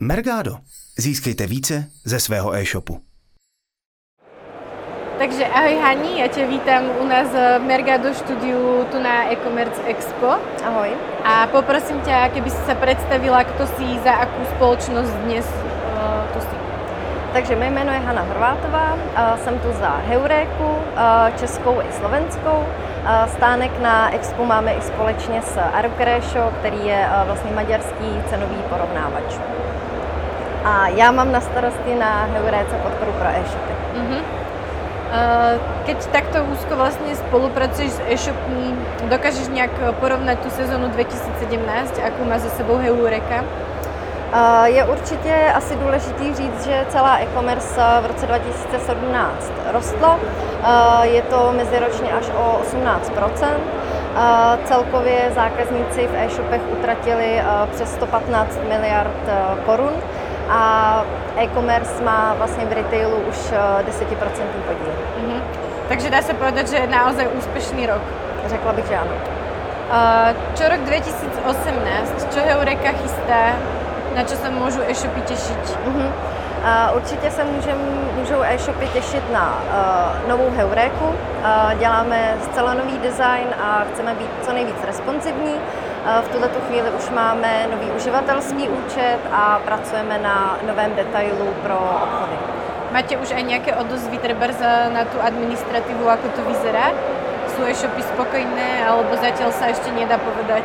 Mergado. 0.00 0.56
Získejte 0.98 1.46
více 1.46 1.84
ze 2.04 2.20
svého 2.20 2.54
e-shopu. 2.54 3.00
Takže 5.18 5.46
ahoj 5.46 5.78
Hani, 5.82 6.20
já 6.20 6.26
tě 6.28 6.46
vítám 6.46 6.84
u 7.00 7.06
nás 7.06 7.28
v 7.28 7.58
Mergado 7.58 8.14
studiu 8.14 8.84
tu 8.84 9.02
na 9.02 9.32
e-commerce 9.32 9.82
expo. 9.86 10.26
Ahoj. 10.64 10.90
A 11.24 11.46
poprosím 11.46 12.00
tě, 12.00 12.30
keby 12.34 12.50
si 12.50 12.56
se 12.56 12.74
představila, 12.74 13.42
kdo 13.42 13.66
si 13.66 13.98
za 14.04 14.10
jakou 14.10 14.44
společnost 14.56 15.10
dnes 15.10 15.46
uh, 15.46 16.32
tu 16.32 16.40
si. 16.40 16.56
Takže 17.32 17.56
mé 17.56 17.70
jméno 17.70 17.92
je 17.92 17.98
Hanna 17.98 18.22
Horvátová, 18.22 18.98
jsem 19.44 19.58
tu 19.58 19.72
za 19.72 19.96
Heuréku, 19.96 20.76
českou 21.40 21.80
i 21.80 21.92
slovenskou. 21.92 22.66
Stánek 23.26 23.80
na 23.80 24.14
Expo 24.14 24.44
máme 24.44 24.74
i 24.74 24.82
společně 24.82 25.42
s 25.42 25.60
Arukeresho, 25.60 26.52
který 26.58 26.86
je 26.86 27.08
vlastně 27.26 27.50
maďarský 27.50 28.22
cenový 28.30 28.56
porovnávač. 28.70 29.38
A 30.66 30.88
já 30.88 31.10
mám 31.10 31.32
na 31.32 31.40
starosti 31.40 31.94
na 31.94 32.28
Heuréce 32.32 32.76
podporu 32.82 33.12
pro 33.12 33.28
e-shopy. 33.28 33.72
Uh-huh. 33.94 34.22
Keď 35.86 36.06
takto 36.06 36.44
úzko 36.44 36.76
vlastně 36.76 37.16
spolupracuješ 37.16 37.90
s 37.92 38.00
e-shopmi, 38.08 38.74
dokážeš 39.02 39.48
nějak 39.48 39.70
porovnat 40.00 40.38
tu 40.38 40.50
sezonu 40.50 40.88
2017, 40.88 41.98
jakou 41.98 42.24
má 42.24 42.38
za 42.38 42.48
sebou 42.48 42.76
Heureka? 42.76 43.44
Je 44.64 44.84
určitě 44.84 45.52
asi 45.54 45.76
důležitý 45.76 46.34
říct, 46.34 46.64
že 46.64 46.86
celá 46.88 47.18
e-commerce 47.18 47.80
v 48.02 48.06
roce 48.06 48.26
2017 48.26 49.52
rostla. 49.72 50.18
Je 51.02 51.22
to 51.22 51.52
meziročně 51.56 52.12
až 52.12 52.24
o 52.36 52.60
18% 52.62 53.48
Celkově 54.64 55.30
zákazníci 55.34 56.06
v 56.06 56.14
e-shopech 56.14 56.60
utratili 56.78 57.42
přes 57.72 57.92
115 57.92 58.58
miliard 58.68 59.16
korun 59.66 59.92
a 60.48 61.02
e-commerce 61.36 62.02
má 62.04 62.34
vlastně 62.38 62.66
v 62.66 62.72
retailu 62.72 63.16
už 63.16 63.36
10% 63.36 63.52
podíl. 64.66 64.92
Mm-hmm. 65.20 65.40
Takže 65.88 66.10
dá 66.10 66.22
se 66.22 66.34
povedat, 66.34 66.68
že 66.68 66.76
je 66.76 66.86
naozaj 66.86 67.28
úspěšný 67.38 67.86
rok. 67.86 68.02
Řekla 68.46 68.72
bych, 68.72 68.86
že 68.86 68.96
ano. 68.96 69.12
Čo 70.54 70.68
rok 70.68 70.80
2018, 70.80 72.34
čo 72.34 72.40
Heureka 72.40 72.90
chystá 73.02 73.54
na 74.16 74.24
co 74.24 74.36
se 74.36 74.50
můžu 74.50 74.80
e-shopy 74.88 75.20
těšit? 75.20 75.78
Uh-huh. 75.86 76.06
Uh, 76.06 76.96
určitě 76.96 77.30
se 77.30 77.44
můžem, 77.44 77.78
můžou 78.18 78.42
e-shopy 78.42 78.88
těšit 78.88 79.32
na 79.32 79.62
uh, 79.62 80.28
novou 80.28 80.50
Heuréku. 80.56 81.04
Uh, 81.04 81.78
děláme 81.78 82.34
zcela 82.42 82.74
nový 82.74 82.98
design 82.98 83.48
a 83.62 83.84
chceme 83.92 84.14
být 84.14 84.30
co 84.42 84.52
nejvíc 84.52 84.76
responsivní. 84.86 85.54
V 86.06 86.28
tuto 86.28 86.60
chvíli 86.66 86.90
už 86.90 87.10
máme 87.10 87.66
nový 87.70 87.90
uživatelský 87.90 88.68
účet 88.68 89.18
a 89.32 89.60
pracujeme 89.64 90.18
na 90.18 90.58
novém 90.66 90.94
detailu 90.94 91.54
pro 91.62 91.74
obchody. 91.74 92.38
Máte 92.92 93.16
už 93.16 93.30
aj 93.32 93.42
nějaké 93.42 93.74
odozvy 93.74 94.18
třeba 94.18 94.46
na 94.88 95.04
tu 95.04 95.18
administrativu, 95.20 96.04
jako 96.04 96.28
to 96.28 96.42
vyzerá? 96.42 96.90
Jsou 97.48 97.62
e-shopy 97.62 98.02
spokojné, 98.02 98.88
alebo 98.88 99.16
zatím 99.16 99.52
se 99.52 99.66
ještě 99.66 99.92
nedá 99.92 100.18
povedať? 100.18 100.64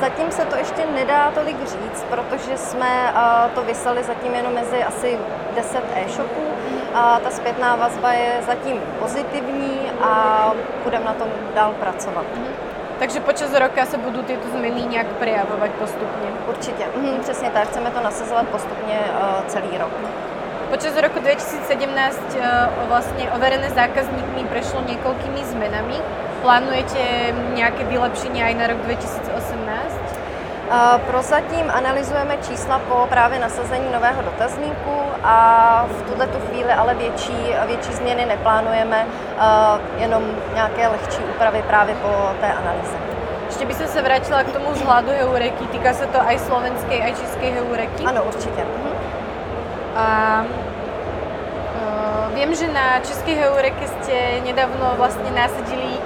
Zatím 0.00 0.30
se 0.30 0.44
to 0.44 0.56
ještě 0.56 0.86
nedá 0.94 1.30
tolik 1.34 1.58
říct, 1.60 2.04
protože 2.10 2.56
jsme 2.56 3.12
to 3.54 3.62
vyslali 3.62 4.02
zatím 4.02 4.34
jenom 4.34 4.54
mezi 4.54 4.84
asi 4.84 5.18
10 5.54 5.82
e-shopů. 5.94 6.46
Ta 6.94 7.30
zpětná 7.30 7.76
vazba 7.76 8.12
je 8.12 8.32
zatím 8.46 8.80
pozitivní 8.98 9.90
a 10.02 10.52
budeme 10.84 11.04
na 11.04 11.12
tom 11.12 11.28
dál 11.54 11.72
pracovat. 11.80 12.26
Takže 12.98 13.20
počas 13.20 13.52
roka 13.54 13.86
se 13.86 13.98
budou 13.98 14.22
tyto 14.22 14.48
změny 14.48 14.82
nějak 14.82 15.06
prejavovat 15.06 15.70
postupně? 15.70 16.28
Určitě, 16.48 16.84
mhm, 16.96 17.20
přesně 17.20 17.50
tak. 17.50 17.68
Chceme 17.68 17.90
to 17.90 18.00
nasazovat 18.00 18.48
postupně 18.48 18.98
celý 19.46 19.78
rok. 19.78 19.90
Počas 20.70 20.96
roku 21.02 21.18
2017 21.18 22.20
vlastně 22.88 23.30
overené 23.32 23.70
zákazníkmi 23.70 24.44
prešlo 24.44 24.82
několikými 24.88 25.44
zmenami. 25.44 25.94
Plánujete 26.42 26.98
nějaké 27.54 27.84
vylepšení 27.84 28.40
i 28.40 28.54
na 28.54 28.66
rok 28.66 28.76
2018? 28.76 29.94
Prozatím 31.06 31.70
analyzujeme 31.70 32.36
čísla 32.48 32.78
po 32.78 33.06
právě 33.08 33.38
nasazení 33.38 33.84
nového 33.92 34.22
dotazníku 34.22 35.00
a 35.22 35.86
v 35.90 36.02
tuhle 36.02 36.26
tu 36.26 36.38
chvíli 36.66 36.78
ale 36.78 36.94
větší, 36.94 37.54
větší 37.66 37.92
změny 37.92 38.26
neplánujeme, 38.26 39.06
jenom 39.98 40.22
nějaké 40.54 40.88
lehčí 40.88 41.18
úpravy 41.34 41.64
právě 41.66 41.94
po 41.94 42.08
té 42.40 42.52
analýze. 42.52 42.96
Ještě 43.46 43.66
by 43.66 43.74
se 43.74 44.02
vrátila 44.02 44.42
k 44.42 44.52
tomu 44.52 44.74
zhladu 44.74 45.08
heureky. 45.18 45.66
Týká 45.66 45.92
se 45.94 46.06
to 46.06 46.18
i 46.26 46.38
slovenské, 46.38 46.96
i 46.96 47.14
české 47.14 47.46
heureky? 47.50 48.04
Ano, 48.04 48.22
určitě. 48.24 48.64
Mhm. 48.64 48.92
A, 49.96 50.44
uh, 51.74 52.34
vím, 52.34 52.54
že 52.54 52.68
na 52.68 52.98
české 52.98 53.32
heureky 53.32 53.88
jste 53.88 54.12
nedávno 54.44 54.92
vlastně 54.96 55.30
nasadili 55.30 55.98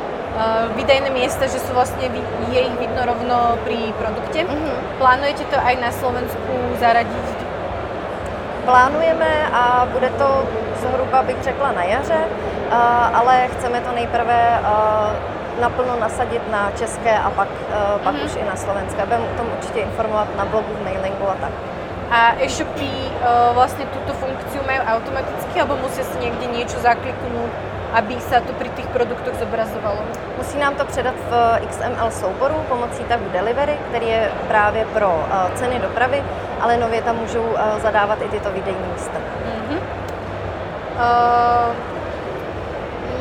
výdajné 0.76 1.10
miesta, 1.10 1.50
že 1.50 1.59
sú 1.59 1.75
vlastne, 1.75 2.06
je 2.54 2.60
ich 2.62 2.76
vidno 2.78 3.03
rovno 3.03 3.59
pri 3.66 3.93
produkte. 3.99 4.47
Mm-hmm. 4.47 5.03
Plánujete 5.03 5.44
to 5.50 5.59
aj 5.59 5.75
na 5.82 5.91
Slovensku 5.91 6.54
zaradiť? 6.78 7.50
Plánujeme 8.65 9.48
a 9.53 9.88
bude 9.93 10.10
to 10.10 10.44
zhruba, 10.81 11.22
bych 11.22 11.43
řekla, 11.43 11.72
na 11.72 11.84
jaře, 11.84 12.21
ale 13.15 13.48
chceme 13.48 13.81
to 13.81 13.93
nejprve 13.93 14.60
naplno 15.60 15.97
nasadit 16.00 16.50
na 16.50 16.70
české 16.78 17.19
a 17.19 17.31
pak, 17.31 17.49
pak 18.04 18.15
mm-hmm. 18.15 18.25
už 18.25 18.37
i 18.37 18.44
na 18.44 18.56
slovenské. 18.56 19.04
Budeme 19.04 19.25
o 19.34 19.37
tom 19.37 19.47
určitě 19.59 19.81
informovat 19.81 20.28
na 20.37 20.44
blogu, 20.44 20.75
v 20.81 20.84
mailingu 20.84 21.28
a 21.28 21.34
tak. 21.41 21.53
A 22.10 22.32
e-shopy 22.41 22.91
vlastně 23.54 23.84
tuto 23.84 24.12
funkciu 24.12 24.62
mají 24.66 24.78
automaticky, 24.78 25.60
alebo 25.60 25.76
musí 25.76 26.03
si 26.03 26.19
někde 26.19 26.47
něco 26.47 26.78
zakliknout 26.78 27.50
aby 27.93 28.20
se 28.20 28.41
to 28.41 28.53
při 28.53 28.69
těch 28.69 28.87
produktech 28.87 29.34
zobrazovalo? 29.34 29.99
Musí 30.38 30.59
nám 30.59 30.75
to 30.75 30.84
předat 30.84 31.15
v 31.31 31.60
XML 31.69 32.10
souboru 32.10 32.54
pomocí 32.69 33.04
tagu 33.04 33.25
Delivery, 33.32 33.78
který 33.88 34.09
je 34.09 34.32
právě 34.49 34.84
pro 34.84 35.25
eh, 35.31 35.56
ceny 35.56 35.78
dopravy, 35.78 36.22
ale 36.60 36.76
nově 36.76 37.03
tam 37.03 37.16
můžou 37.16 37.44
eh, 37.56 37.81
zadávat 37.81 38.22
i 38.22 38.28
tyto 38.28 38.50
výdejní 38.50 38.84
místa. 38.93 39.19
Mm-hmm. 39.19 39.78
Uh, 41.00 41.72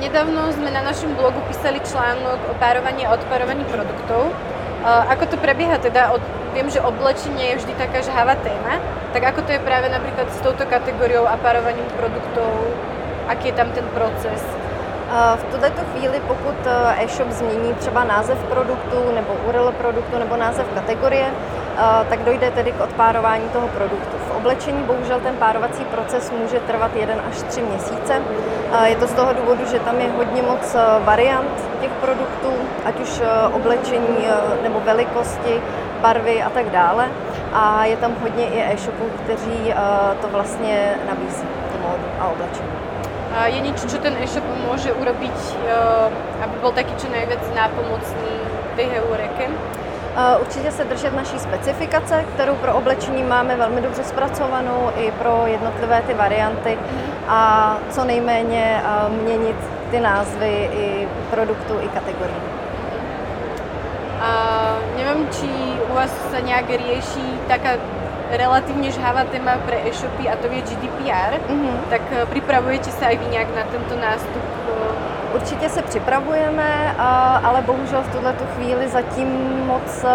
nedávno 0.02 0.52
jsme 0.52 0.72
na 0.72 0.82
našem 0.82 1.16
blogu 1.16 1.40
písali 1.48 1.80
článok 1.80 2.40
o 2.52 2.54
párovaní 2.54 3.08
a 3.08 3.14
odparovaní 3.14 3.64
produktů. 3.64 4.20
Uh, 4.20 5.12
ako 5.12 5.26
to 5.26 5.38
prebieha 5.38 5.78
teda? 5.78 6.12
Od, 6.12 6.22
vím, 6.54 6.70
že 6.70 6.82
oblečení 6.82 7.46
je 7.46 7.56
vždy 7.56 7.74
taká 7.74 8.02
žhavá 8.02 8.36
téma, 8.36 8.84
tak 9.14 9.24
ako 9.24 9.42
to 9.42 9.52
je 9.52 9.60
právě 9.60 9.90
například 9.90 10.34
s 10.34 10.42
touto 10.42 10.66
kategoriou 10.66 11.28
a 11.28 11.38
párovaním 11.38 11.86
produktů? 11.98 12.44
Aký 13.28 13.48
je 13.48 13.54
tam 13.54 13.72
ten 13.72 13.84
proces? 13.96 14.44
V 15.36 15.44
tuto 15.44 15.82
chvíli, 15.94 16.22
pokud 16.28 16.56
e-shop 16.98 17.30
změní 17.30 17.74
třeba 17.74 18.04
název 18.04 18.38
produktu 18.44 19.12
nebo 19.16 19.34
URL 19.50 19.72
produktu 19.72 20.20
nebo 20.20 20.38
název 20.38 20.68
kategorie, 20.76 21.26
tak 22.10 22.24
dojde 22.24 22.52
tedy 22.52 22.72
k 22.72 22.82
odpárování 22.82 23.50
toho 23.50 23.68
produktu. 23.68 24.18
V 24.28 24.36
oblečení 24.38 24.84
bohužel 24.84 25.20
ten 25.20 25.36
párovací 25.36 25.86
proces 25.86 26.32
může 26.32 26.60
trvat 26.60 26.96
1 26.96 27.16
až 27.30 27.42
3 27.42 27.62
měsíce. 27.62 28.22
Je 28.84 28.96
to 28.96 29.08
z 29.08 29.14
toho 29.14 29.34
důvodu, 29.34 29.66
že 29.72 29.80
tam 29.80 30.00
je 30.00 30.10
hodně 30.18 30.42
moc 30.42 30.76
e, 30.76 30.80
variant 31.04 31.70
těch 31.82 31.92
produktů, 31.92 32.54
ať 32.86 33.00
už 33.00 33.22
oblečení 33.54 34.28
nebo 34.64 34.80
velikosti, 34.80 35.62
barvy 36.02 36.44
a 36.44 36.50
tak 36.50 36.70
dále. 36.70 37.08
A 37.54 37.86
je 37.86 37.98
tam 37.98 38.16
hodně 38.22 38.46
i 38.46 38.74
e-shopů, 38.74 39.06
kteří 39.24 39.74
to 40.22 40.28
vlastně 40.28 40.96
nabízí, 41.08 41.48
tu 41.72 41.78
módu 41.82 42.06
a 42.20 42.28
oblečení 42.28 42.90
je 43.30 43.60
niečo, 43.62 43.86
čo 43.86 44.02
ten 44.02 44.18
e-shop 44.18 44.44
môže 44.66 44.90
urobiť, 44.90 45.38
eh, 45.70 46.44
aby 46.44 46.56
byl 46.60 46.72
taky 46.72 46.94
čo 46.98 47.08
nejvíc 47.14 47.44
nápomocný 47.56 48.36
tej 48.76 48.88
heureke? 48.90 49.54
Určitě 50.41 50.72
se 50.72 50.84
držet 50.84 51.16
naší 51.16 51.40
specifikace, 51.40 52.25
kterou 52.34 52.56
pro 52.56 52.74
oblečení 52.74 53.24
máme 53.24 53.56
velmi 53.56 53.81
dobře 53.81 54.03
zpracovanou 54.03 54.89
i 54.98 55.12
pro 55.12 55.44
jednotlivé 55.45 56.01
ty 56.07 56.13
varianty 56.13 56.77
a 57.27 57.77
co 57.89 58.04
nejméně 58.04 58.83
eh, 58.83 59.10
měnit 59.10 59.56
ty 59.92 60.00
názvy 60.00 60.69
i 60.74 61.07
produktů, 61.31 61.74
i 61.81 61.88
kategorií. 61.88 62.42
A 64.21 64.31
nevím, 64.98 65.30
či 65.30 65.48
u 65.92 65.94
vás 65.94 66.31
se 66.31 66.42
nějak 66.42 66.69
rieši 66.69 67.39
taká 67.48 67.69
relatívne 68.30 68.92
žhavá 68.92 69.24
téma 69.24 69.57
pre 69.65 69.77
e-shopy 69.89 70.30
a 70.30 70.36
to 70.36 70.48
je 70.48 70.62
GDPR, 70.62 71.33
mm-hmm. 71.50 71.77
tak 71.89 72.01
eh, 72.12 72.25
připravujete 72.25 72.92
se 72.92 73.06
aj 73.06 73.18
vy 73.18 73.25
nějak 73.25 73.56
na 73.56 73.63
tento 73.63 73.95
nástup? 73.95 74.59
Určitě 75.36 75.70
se 75.70 75.81
připravujeme, 75.81 76.96
ale 77.44 77.62
bohužel 77.62 78.02
v 78.02 78.16
tuhle 78.16 78.34
chvíli 78.56 78.88
zatím 78.88 79.28
moc 79.66 80.04
eh, 80.04 80.10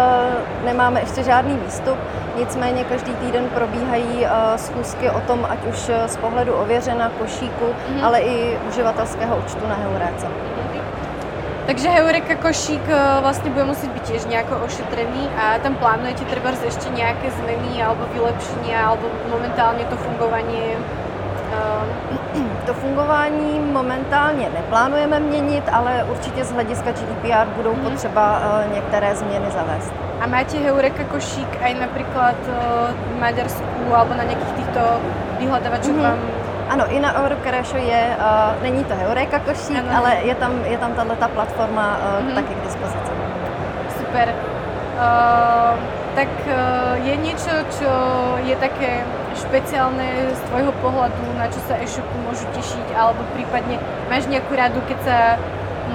nemáme 0.65 0.99
ještě 0.99 1.23
žádný 1.23 1.57
výstup. 1.65 1.97
Nicméně 2.37 2.83
každý 2.83 3.13
týden 3.15 3.49
probíhají 3.53 4.27
schůzky 4.55 5.09
o 5.09 5.21
tom, 5.21 5.47
ať 5.49 5.65
už 5.65 5.91
z 6.05 6.17
pohledu 6.17 6.53
ověřena, 6.53 7.11
košíku, 7.19 7.65
mm-hmm. 7.65 8.05
ale 8.05 8.19
i 8.19 8.57
uživatelského 8.69 9.37
účtu 9.37 9.67
na 9.67 9.75
Heuréce. 9.75 10.27
Takže 11.65 11.89
Heureka 11.89 12.37
košík 12.37 12.85
vlastne 13.25 13.49
bude 13.49 13.65
musieť 13.65 13.89
byť 13.89 14.03
tiež 14.05 14.21
nejako 14.29 14.69
ošetrený 14.69 15.25
a 15.33 15.57
tam 15.65 15.73
plánujete 15.81 16.21
treba 16.29 16.53
ešte 16.53 16.93
nejaké 16.93 17.33
zmeny 17.41 17.81
alebo 17.81 18.05
vylepšenia 18.13 18.85
alebo 18.85 19.09
momentálne 19.33 19.81
to 19.89 19.97
fungovanie 19.97 20.77
to 22.65 22.73
fungování 22.73 23.59
momentálně 23.59 24.49
neplánujeme 24.49 25.19
měnit, 25.19 25.63
ale 25.71 26.03
určitě 26.03 26.43
z 26.43 26.51
hlediska 26.51 26.91
GDPR 26.91 27.47
budou 27.55 27.73
mm. 27.75 27.81
potřeba 27.81 28.39
uh, 28.39 28.73
některé 28.75 29.15
změny 29.15 29.45
zavést. 29.51 29.93
A 30.21 30.27
máte 30.27 30.57
Heureka 30.57 31.03
košík 31.03 31.61
aj 31.61 31.73
například 31.73 32.35
uh, 32.47 32.55
v 33.15 33.19
Maďarsku 33.19 33.95
alebo 33.95 34.13
na 34.13 34.23
nějakých 34.23 34.51
těchto 34.51 34.79
vyhledávačích 35.39 35.93
mm-hmm. 35.93 36.01
vám 36.01 36.19
ano, 36.69 36.83
i 36.89 36.99
na 36.99 37.25
Eurocareshu 37.25 37.77
je, 37.77 38.17
uh, 38.17 38.63
není 38.63 38.83
to 38.83 38.95
Heureka 38.95 39.39
košík, 39.39 39.77
ano. 39.77 39.97
ale 39.97 40.15
je 40.23 40.35
tam, 40.35 40.65
je 40.65 40.77
tam 40.77 40.93
tato 40.93 41.27
platforma 41.33 41.97
uh, 41.97 42.25
mm-hmm. 42.25 42.35
taky 42.35 42.53
k 42.53 42.63
dispozici. 42.63 43.11
Super. 43.97 44.33
Uh, 44.95 45.79
tak 46.15 46.27
uh, 46.47 47.07
je 47.07 47.15
něco, 47.15 47.49
co 47.69 47.85
je 48.45 48.55
také 48.55 49.03
špeciálne 49.35 50.35
z 50.35 50.41
tvojho 50.49 50.71
pohľadu, 50.81 51.21
na 51.37 51.47
čo 51.51 51.59
sa 51.67 51.75
e-shopy 51.79 52.17
môžu 52.25 52.47
tešiť, 52.55 52.95
alebo 52.95 53.21
prípadne 53.35 53.79
máš 54.09 54.25
nejakú 54.31 54.55
radu, 54.55 54.79
keď 54.87 54.99
sa 55.03 55.17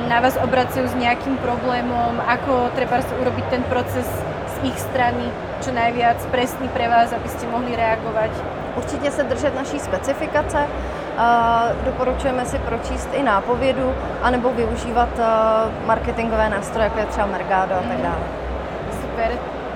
na 0.08 0.22
vás 0.22 0.38
obracujú 0.38 0.86
s 0.86 0.94
nejakým 0.94 1.36
problémom, 1.42 2.20
ako 2.28 2.70
treba 2.78 3.02
urobiť 3.02 3.44
ten 3.50 3.62
proces 3.66 4.06
z 4.46 4.56
ich 4.70 4.78
strany 4.78 5.26
čo 5.60 5.72
najviac 5.76 6.16
presný 6.32 6.68
pre 6.72 6.88
vás, 6.88 7.12
aby 7.12 7.28
ste 7.28 7.44
mohli 7.50 7.76
reagovať? 7.76 8.30
Určitě 8.76 9.10
se 9.10 9.22
držet 9.24 9.54
naší 9.54 9.78
specifikace. 9.78 10.66
Doporučujeme 11.84 12.46
si 12.46 12.58
pročíst 12.58 13.08
i 13.12 13.22
nápovědu, 13.22 13.94
anebo 14.22 14.52
využívat 14.52 15.08
marketingové 15.86 16.48
nástroje, 16.48 16.84
jako 16.84 16.98
je 16.98 17.06
třeba 17.06 17.26
Mergado 17.26 17.74
a 17.74 17.82
tak 17.82 17.98
mhm. 17.98 18.02
dále. 18.02 18.24
Super. 19.00 19.30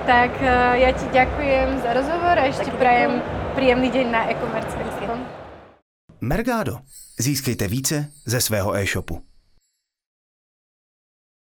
Tak 0.05 0.31
já 0.73 0.91
ti 0.91 1.05
ďakujem 1.05 1.79
za 1.79 1.93
rozhovor 1.93 2.39
a 2.39 2.45
ještě 2.45 2.71
prajem 2.71 3.21
Příjemný 3.55 3.91
den 3.91 4.11
na 4.11 4.31
e-commerce 4.31 4.77
Mergado. 6.21 6.77
Získejte 7.19 7.67
více 7.67 8.11
ze 8.25 8.41
svého 8.41 8.75
e-shopu. 8.75 9.34